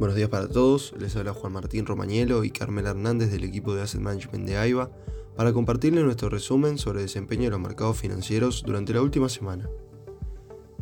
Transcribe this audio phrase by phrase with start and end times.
[0.00, 3.82] Buenos días para todos, les habla Juan Martín Romañelo y Carmela Hernández del equipo de
[3.82, 4.90] Asset Management de AIBA
[5.36, 9.68] para compartirles nuestro resumen sobre el desempeño de los mercados financieros durante la última semana.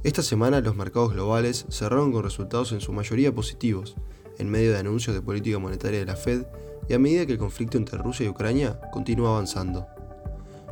[0.04, 3.96] Esta semana los mercados globales cerraron con resultados en su mayoría positivos,
[4.39, 6.46] en medio de anuncios de política monetaria de la Fed
[6.89, 9.89] y a medida que el conflicto entre Rusia y Ucrania continúa avanzando.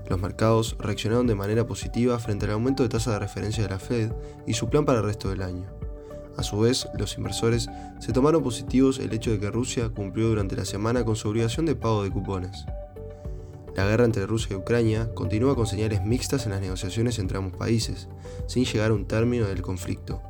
[0.09, 3.81] Los mercados reaccionaron de manera positiva frente al aumento de tasa de referencia de la
[3.81, 4.13] Fed
[4.47, 5.76] y su plan para el resto del año.
[6.37, 10.57] A su vez, los inversores se tomaron positivos el hecho de que Rusia cumplió durante
[10.57, 12.67] la semana con su obligación de pago de cupones.
[13.75, 17.57] La guerra entre Rusia y Ucrania continúa con señales mixtas en las negociaciones entre ambos
[17.57, 18.09] países,
[18.47, 20.23] sin llegar a un término del conflicto.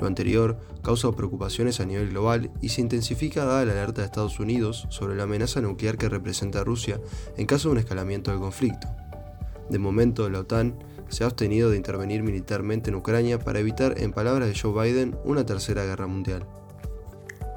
[0.00, 4.38] Lo anterior causa preocupaciones a nivel global y se intensifica dada la alerta de Estados
[4.38, 7.00] Unidos sobre la amenaza nuclear que representa Rusia
[7.36, 8.86] en caso de un escalamiento del conflicto.
[9.68, 14.12] De momento, la OTAN se ha abstenido de intervenir militarmente en Ucrania para evitar, en
[14.12, 16.44] palabras de Joe Biden, una tercera guerra mundial.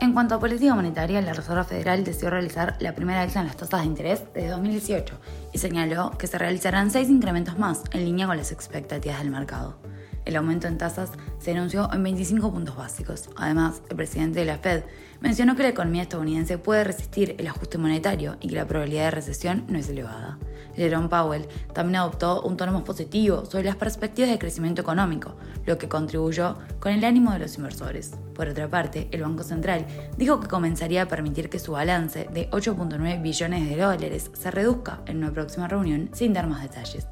[0.01, 3.55] En cuanto a política monetaria, la Reserva Federal decidió realizar la primera alza en las
[3.55, 5.13] tasas de interés desde 2018
[5.53, 9.80] y señaló que se realizarán seis incrementos más en línea con las expectativas del mercado.
[10.25, 13.29] El aumento en tasas se anunció en 25 puntos básicos.
[13.35, 14.83] Además, el presidente de la Fed
[15.19, 19.11] mencionó que la economía estadounidense puede resistir el ajuste monetario y que la probabilidad de
[19.11, 20.37] recesión no es elevada.
[20.75, 25.77] Jerome Powell también adoptó un tono más positivo sobre las perspectivas de crecimiento económico, lo
[25.77, 28.11] que contribuyó con el ánimo de los inversores.
[28.33, 29.85] Por otra parte, el Banco Central
[30.17, 35.01] dijo que comenzaría a permitir que su balance de 8.9 billones de dólares se reduzca
[35.05, 37.07] en una próxima reunión sin dar más detalles.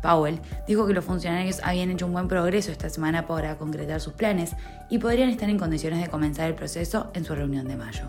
[0.00, 4.14] Powell dijo que los funcionarios habían hecho un buen progreso esta semana para concretar sus
[4.14, 4.56] planes
[4.88, 8.04] y podrían estar en condiciones de comenzar el proceso en su reunión de mayo.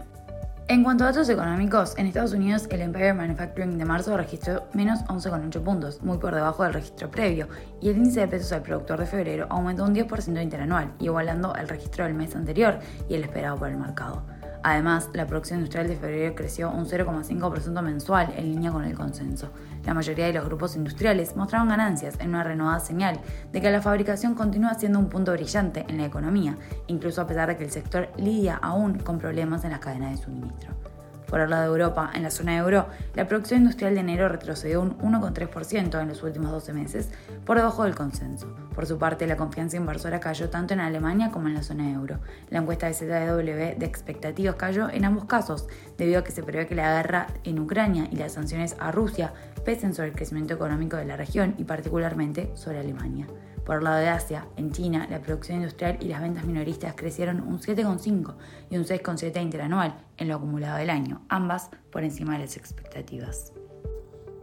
[0.72, 5.02] En cuanto a datos económicos, en Estados Unidos el Empire Manufacturing de marzo registró menos
[5.02, 7.50] 11,8 puntos, muy por debajo del registro previo,
[7.82, 11.68] y el índice de precios al productor de febrero aumentó un 10% interanual, igualando el
[11.68, 14.24] registro del mes anterior y el esperado por el mercado.
[14.64, 19.50] Además, la producción industrial de febrero creció un 0,5% mensual en línea con el consenso.
[19.86, 23.20] La mayoría de los grupos industriales mostraron ganancias en una renovada señal
[23.52, 27.50] de que la fabricación continúa siendo un punto brillante en la economía, incluso a pesar
[27.50, 31.01] de que el sector lidia aún con problemas en las cadenas de suministro.
[31.32, 34.82] Por el lado de Europa, en la zona euro, la producción industrial de enero retrocedió
[34.82, 37.10] un 1,3% en los últimos 12 meses,
[37.46, 38.54] por debajo del consenso.
[38.76, 42.20] Por su parte, la confianza inversora cayó tanto en Alemania como en la zona euro.
[42.50, 46.68] La encuesta de ZW de expectativas cayó en ambos casos, debido a que se prevé
[46.68, 49.32] que la guerra en Ucrania y las sanciones a Rusia
[49.64, 53.28] pesen sobre el crecimiento económico de la región y particularmente sobre Alemania.
[53.66, 57.60] Por lado de Asia, en China, la producción industrial y las ventas minoristas crecieron un
[57.60, 58.36] 7,5
[58.70, 63.54] y un 6,7 interanual en lo acumulado del año, ambas por encima de las expectativas.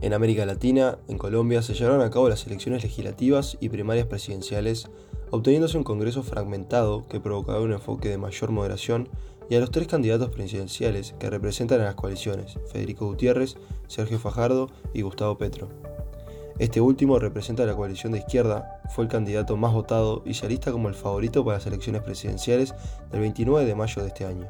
[0.00, 4.88] En América Latina, en Colombia, se llevaron a cabo las elecciones legislativas y primarias presidenciales,
[5.30, 9.08] obteniéndose un Congreso fragmentado que provocaba un enfoque de mayor moderación
[9.50, 13.56] y a los tres candidatos presidenciales que representan a las coaliciones, Federico Gutiérrez,
[13.88, 15.87] Sergio Fajardo y Gustavo Petro.
[16.58, 20.46] Este último representa a la coalición de izquierda, fue el candidato más votado y se
[20.46, 22.74] alista como el favorito para las elecciones presidenciales
[23.12, 24.48] del 29 de mayo de este año.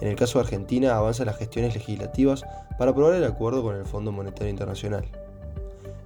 [0.00, 2.44] En el caso de Argentina avanzan las gestiones legislativas
[2.78, 5.04] para aprobar el acuerdo con el Fondo Monetario Internacional.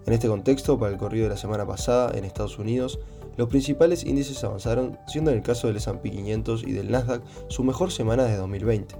[0.06, 2.98] En este contexto, para el corrido de la semana pasada en Estados Unidos,
[3.38, 7.64] los principales índices avanzaron, siendo en el caso del S&P 500 y del Nasdaq su
[7.64, 8.94] mejor semana de 2020.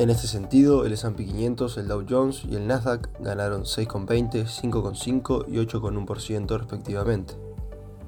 [0.00, 5.44] En este sentido, el S&P 500, el Dow Jones y el Nasdaq ganaron 6,20, 5,5
[5.46, 7.34] y 8,1% respectivamente.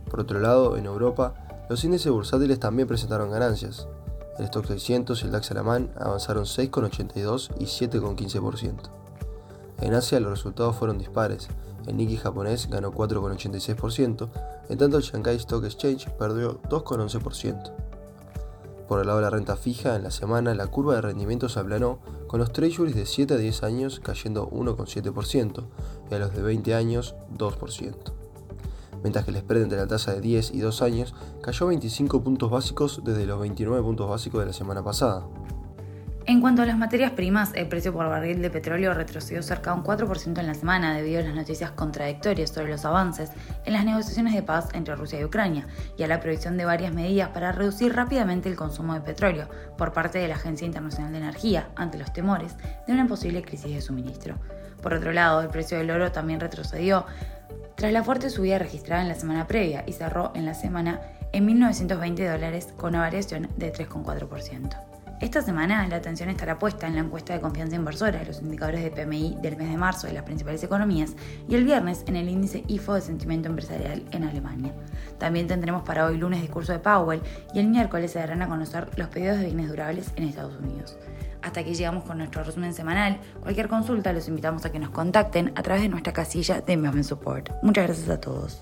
[0.08, 1.34] Por otro lado, en Europa,
[1.68, 3.88] los índices bursátiles también presentaron ganancias.
[4.38, 8.74] El Stock 600 y el DAX alemán avanzaron 6,82 y 7,15%.
[9.82, 11.48] En Asia los resultados fueron dispares.
[11.86, 14.30] El Nikkei japonés ganó 4,86%,
[14.70, 17.91] en tanto el Shanghai Stock Exchange perdió 2,11%.
[18.92, 21.58] Por el lado de la renta fija, en la semana la curva de rendimiento se
[21.58, 25.64] aplanó, con los treasuries de 7 a 10 años cayendo 1,7%
[26.10, 27.94] y a los de 20 años 2%.
[29.02, 32.50] Mientras que el spread entre la tasa de 10 y 2 años cayó 25 puntos
[32.50, 35.26] básicos desde los 29 puntos básicos de la semana pasada.
[36.24, 39.80] En cuanto a las materias primas, el precio por barril de petróleo retrocedió cerca de
[39.80, 43.30] un 4% en la semana debido a las noticias contradictorias sobre los avances
[43.64, 45.66] en las negociaciones de paz entre Rusia y Ucrania
[45.96, 49.92] y a la previsión de varias medidas para reducir rápidamente el consumo de petróleo por
[49.92, 52.54] parte de la Agencia Internacional de Energía ante los temores
[52.86, 54.36] de una posible crisis de suministro.
[54.80, 57.04] Por otro lado, el precio del oro también retrocedió
[57.74, 61.00] tras la fuerte subida registrada en la semana previa y cerró en la semana
[61.32, 64.91] en 1.920 dólares con una variación de 3,4%.
[65.22, 68.90] Esta semana la atención estará puesta en la encuesta de confianza inversora, los indicadores de
[68.90, 71.14] PMI del mes de marzo de las principales economías
[71.48, 74.74] y el viernes en el índice IFO de sentimiento empresarial en Alemania.
[75.18, 77.22] También tendremos para hoy lunes discurso de Powell
[77.54, 80.98] y el miércoles se darán a conocer los pedidos de bienes durables en Estados Unidos.
[81.40, 83.20] Hasta aquí llegamos con nuestro resumen semanal.
[83.42, 87.06] Cualquier consulta los invitamos a que nos contacten a través de nuestra casilla de Investment
[87.06, 87.50] Support.
[87.62, 88.60] Muchas gracias a todos.